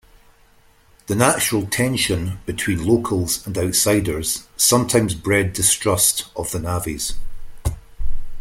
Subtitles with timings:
[1.05, 7.13] The natural tension between locals and outsiders sometimes bred distrust of the navvies.